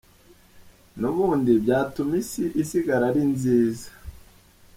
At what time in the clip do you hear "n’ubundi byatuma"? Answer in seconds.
0.99-2.13